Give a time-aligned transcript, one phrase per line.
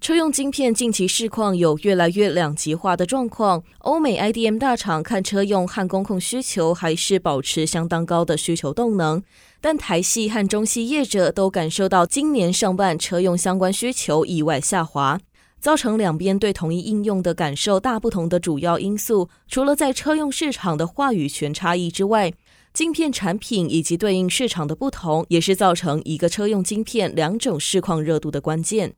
[0.00, 9.22] 车用晶片近期市况有越来越两极化的状况，欧美 IDM 大厂看车用和工控需求还是保持相当高的需求动能，
[9.60, 15.20] 但台系和中系业者都感受到今年上半车用相关需求意外下滑，
[15.60, 22.32] 造成两边对同一应用的感受大不同的主要因素，除了在车用市场的话语权差异之外，
[22.72, 28.94] 晶片产品以及对应市场的不同，也是造成一个车用晶片两种市况热度的关键。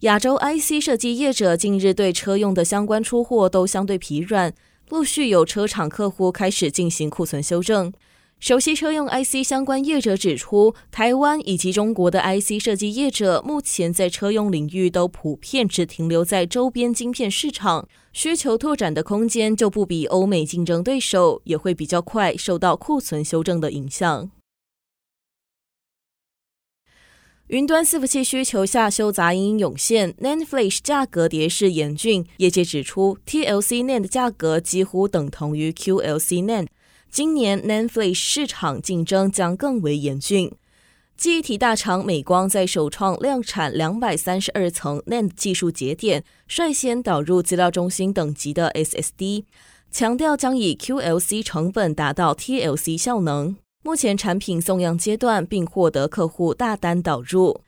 [0.00, 4.52] 亚洲 IC 设计业者近日对车用的相关出货都相对疲软，
[4.90, 7.90] 陆续有车厂客户开始进行库存修正。
[8.38, 24.30] 熟悉车用 IC 相关业者指出，台湾以及中国的 IC 设计业者目前在车用领域都普遍只停留在周边晶片市场，需求拓展的空间就不比欧美竞争对手，也会比较快受到库存修正的影响。
[27.48, 32.26] 云端伺服器需求下修杂音涌现，NAND Flash 价格跌势严峻。
[32.38, 36.66] 业界指出，TLC NAND 价格几乎等同于 QLC NAND，
[37.08, 40.50] 今年 NAND Flash 市场竞争将更为严峻。
[41.16, 49.44] 记忆体大厂美光在首创量产两百三十二层 NAND 技术节点，率先导入资料中心等级的 SSD，
[49.92, 53.54] 强调将以 QLC 成本达到 TLC 效能。
[53.86, 57.60] 目前产品送样阶段，并获得客户大单导入。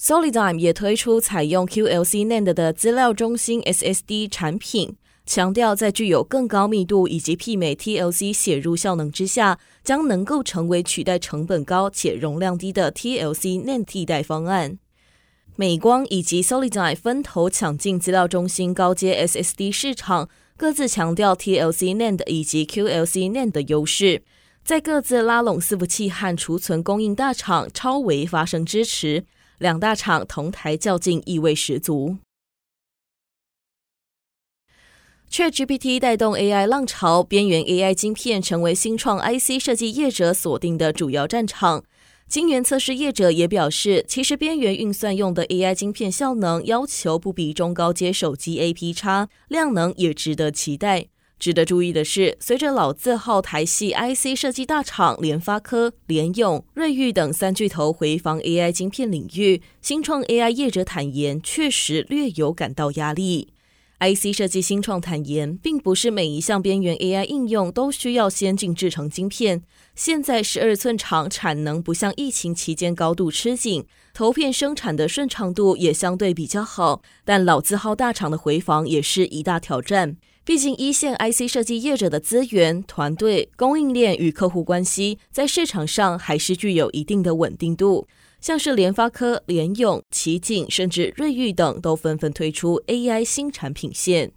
[0.00, 4.96] Solidigm 也推出采用 QLC NAND 的资料中心 SSD 产品，
[5.26, 14.78] 强调在具有更高密度以及媲美 TLC 写入效能之下，将能够成为取代成本高且容量低的 TLC NAND 替代方案。
[15.56, 24.22] 美光以及 Solidigm 分头抢进资料中心高阶 SSD 市场，各自强调 TLC NAND 以及 QLC NAND 的优势。
[24.68, 29.24] 在各自拉拢伺服器和储存供应大厂超微发声支持，
[29.56, 32.18] 两大厂同台较劲意味十足。
[35.30, 41.82] ChatGPT 带动 AI 浪潮，边缘 AI 晶片成为新创 IC 设计业者锁定的主要战场。
[42.28, 51.06] 晶圆测试业者也表示，其实边缘运算用的 AI 晶片效能要求不比中高阶手机 AP 差，量能也值得期待。
[51.38, 63.48] 值得注意的是，随着老字号台系 IC 设计大厂联发科、联咏、瑞昱等三巨头回防 AI 晶片领域，新创 AI 业者坦言，确实略有感到压力。
[64.00, 69.62] IC 设计新创坦言，并不是每一项边缘 AI 应用都需要先进制成晶片。
[69.96, 73.84] 现在十二寸厂产能不像疫情期间高度吃紧，
[74.14, 80.16] 投片生产的顺畅度也相对比较好，但老字号大厂的回防也是一大挑战。
[80.48, 88.08] 毕竟，一线 IC 设计业者的资源、团队、供应链与客户关系，在市场上还是具有一定的稳定度。
[88.40, 94.32] 像是联发科、联咏、奇景，甚至瑞昱等，都纷纷推出 AI 新产品线。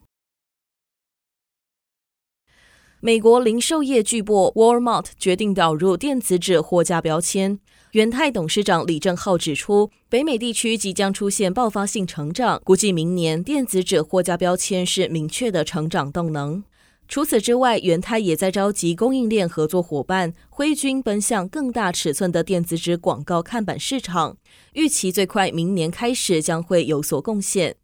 [3.03, 7.57] 美国零售业巨擘 Walmart 决定导入电子纸货架标签。
[7.93, 16.63] 元泰董事长李正浩指出，北美地区即将出现爆发性成长，估计明年电子纸货架标签是明确的成长动能。
[17.07, 24.37] 除此之外，元泰也在召集供应链合作伙伴，挥军奔向更大尺寸的电子纸广告看板市场，
[24.73, 27.77] 预期最快明年开始将会有所贡献。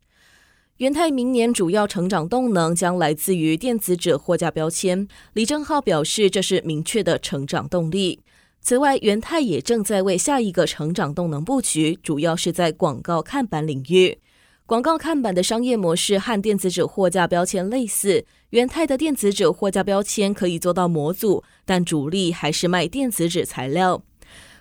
[0.78, 5.08] 元泰明年主要成长动能将来自于电子纸货架标签。
[5.34, 8.22] 李正浩表示，这是明确的成长动力。
[8.62, 14.20] 此外，元泰也正在为下一个成长动能布局，主要是在广告看板领域。
[14.68, 18.24] 广告看板的商业模式和电子纸货架标签类似。
[18.52, 24.04] 元泰的电子纸货架标签可以做到模组，但主力还是卖电子纸材料。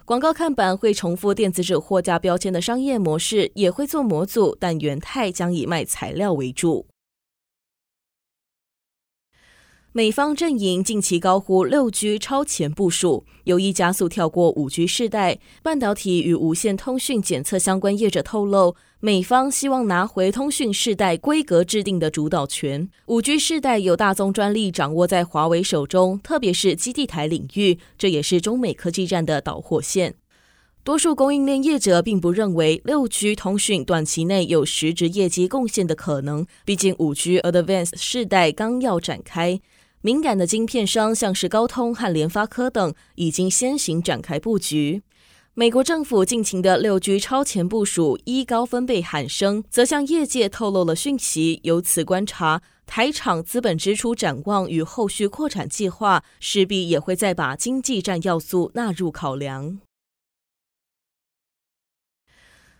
[0.06, 6.87] 广告看板会重复电子纸货架标签的商业模式，也会做模组，但元泰将以卖材料为主。
[9.96, 15.38] 美方阵营近期高呼六 G 超前部署，有意加速跳过五 G 世代。
[15.62, 22.87] 半导体与无线通讯检测相关业者透露，美方希望拿回通讯世代规格制定的主导权。
[23.06, 30.16] 五 G 世代有大宗专利掌握在华为手中，特别是基地台领域，这也是中美科技战的导火线。
[30.84, 39.58] 多数供应链业者并不认为六 G 通讯短期内有实质业绩贡献的可能，毕竟五 G Advanced 世代刚要展开。
[40.06, 45.03] 敏感的晶片商，像是高通和联发科等，已经先行展开布局。
[45.55, 51.58] 美国政府近期的六 G 超前部署，一高分贝喊声，则向业界透露了讯息。
[51.64, 59.81] 由此观察，台厂资本支出展望与后续扩产计划，势必也会再把经济战要素纳入考量。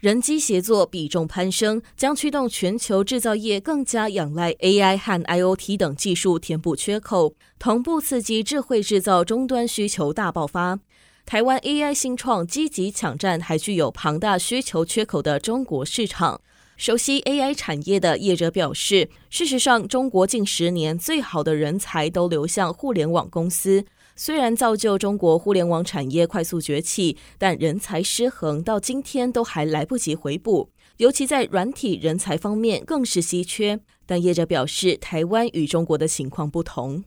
[0.01, 10.79] 人机协作比重攀升，将驱动全球制造业更加仰赖 AI 和 IoT 等技术填补缺口，同步刺激智慧制造终端需求大爆发。
[11.25, 16.43] 台湾 AI 新创积极抢占还具有庞大需求缺口的中国市场。
[16.77, 23.83] 熟悉 AI 产业的业者表示，事实上，中国近十年最好的人才都流向互联网公司。
[24.19, 33.79] 虽然造就中国互联网产业快速崛起，但人才失衡到今天都还来不及回补，尤其在软体人才方面更是稀缺。
[34.07, 37.05] 但业者表示，台湾与中国的情况不同。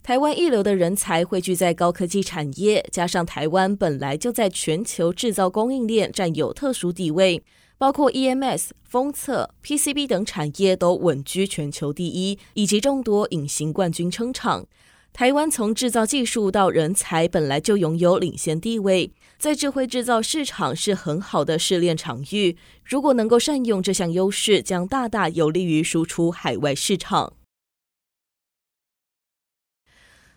[0.00, 7.42] 台湾一流的人才汇聚在高科技产业，加上台湾本来就在全球制造供应链占有特殊地位，
[7.76, 14.66] 包括 EMS、封测、PCB 等产业都稳居全球第一，以及众多隐形冠军撑场。
[15.12, 22.56] 台湾从制造技术到人才本来就拥有领先地位，在智慧制造市场是很好的试炼场域。
[22.84, 27.32] 如果能够善用这项优势，将大大有利于输出海外市场。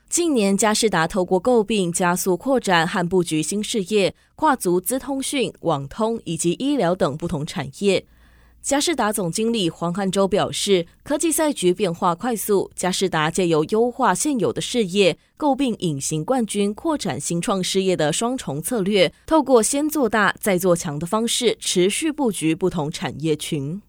[0.09, 8.06] 近年，嘉士达透过购并加速扩展和布局新事业，跨足资通讯、网通以及医疗等不同产业。
[8.62, 23.81] 嘉士达总经理黄汉洲表示，科技赛局变化快速，嘉士达借由优化现有的事业，购并隐形冠军，扩展新创事业的双重策略，透过先做大再做强的方式，持续布局不同产业群。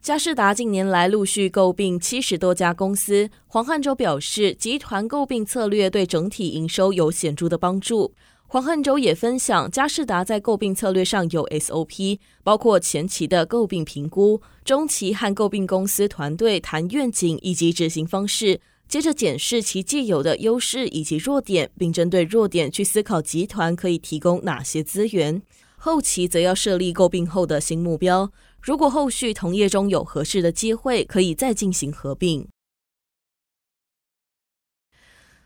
[0.00, 3.28] 嘉士达近年来陆续购并七十多家公司。
[3.46, 8.14] 黄汉洲表示，集团购并策略对整体营收有显著的帮助。
[8.50, 18.58] 黄汉洲也分享，佳士达在购并策略上有 SOP，包括前期的购并评估，中期和购并公司团队谈愿景以及执行方式，
[18.88, 25.42] 接着检视其既有的优势以及弱点，并针对弱点去思考集团可以提供哪些资源。
[25.76, 28.32] 后期则要设立购并后的新目标。
[28.62, 32.48] 如果后续同业中有合适的机会，可以再进行合并。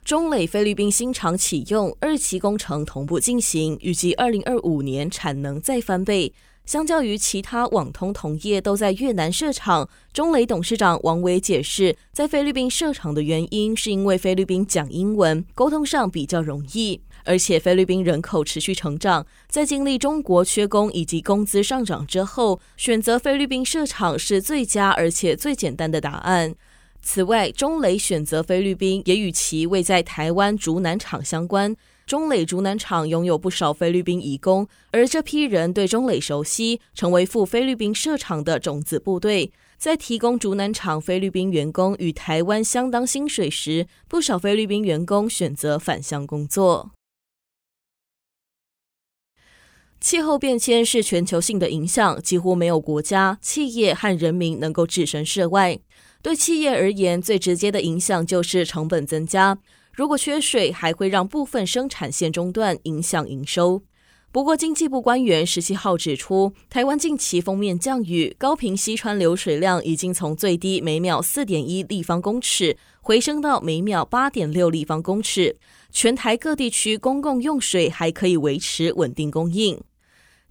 [0.04, 6.34] 中磊菲律宾新厂启用，二期工程同步进行，预计二零二五年产能再翻倍。
[6.66, 17.00] 相较于其他网通同业都在越南设厂，中磊董事长王伟解释，在菲律宾设厂的原因是因为菲律宾讲英文，沟通上比较容易。
[17.24, 26.56] 而且菲律宾人口持续成长，在经历中国缺工以及工资上涨之后，选择菲律宾设厂是最佳而且最简单的答案。
[27.02, 31.76] 此外，中磊选择菲律宾也与其位在台湾竹南厂相关。
[32.06, 39.52] 中磊竹南厂拥有不少菲律宾移工，而这批人对中磊熟悉，成为赴菲律宾设厂的种子部队。
[39.78, 46.92] 在提供竹南厂菲律宾员工与台湾相当薪水时，不少菲律宾员工选择返乡工作。
[50.00, 55.78] 气候变迁是全球性的影响，几乎没有国家、企业和人民能够置身事外。
[56.22, 59.58] 对企业而言，最直接的影响就是成本增加。
[59.92, 63.82] 如果缺水，还会让部分生产线中断，影响营收。
[64.30, 75.58] 不过，经济部官员十七号指出，台湾近期锋面降雨，高屏溪川流水量已经从最低每秒四点一立方公尺，回升到每秒八点六立方公尺。
[75.90, 79.78] 全台各地区公共用水还可以维持稳定供应。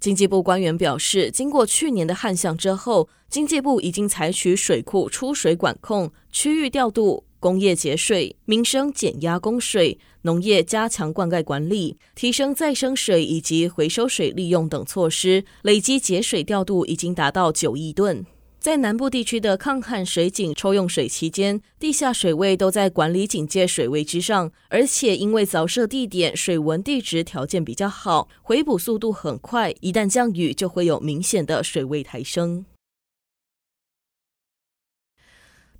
[0.01, 18.25] 经济部官员表示，经过去年的旱象之后，经济部已经采取水库出水管控、区域调度、工业节水、民生减压供水、农业加强灌溉管理、提升再生水以及回收水利用等措施，累计节水调度已经达到九亿吨。
[18.61, 32.63] 在南部地区的抗旱水井抽用水期间，地下水位都在管理警戒水位之上，而且因为凿设地点水文地质条件比较好，回补速度很快，一旦降雨就会有明显的水位抬升。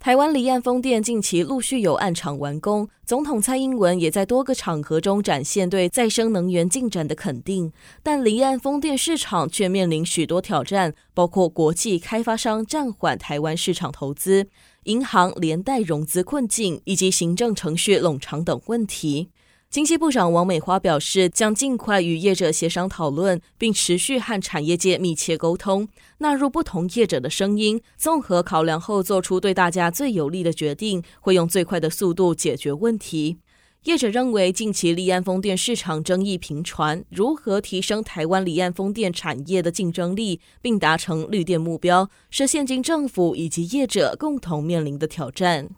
[0.02, 7.72] 台湾离岸风电近期陆续有岸场完工，总统蔡英文也在多个场合中展现对再生能源进展的肯定。
[8.02, 14.48] 但离岸风电市场却面临许多挑战，包括国际开发商暂缓台湾市场投资、
[14.86, 19.30] 银行连带融资困境以及行政程序冗长等问题。
[19.72, 25.88] 经济部长王美花表示，将尽快与业者协商讨论，并持续和产业界密切沟通，
[26.18, 31.02] 纳入不同业者的声音，综合考量后做出对大家最有利的决定。
[31.22, 33.38] 会用最快的速度解决问题。
[33.86, 45.70] 业者认为，近期离岸风电市场争议频传，如何提升台湾离岸风电产业的竞争力，并达成绿电目标，是现今政府以及业者共同面临的挑战。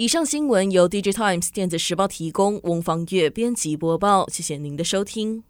[0.00, 5.42] 以上新闻由 DJ Times 电子时报提供，翁方月编辑播报，谢谢您的收听。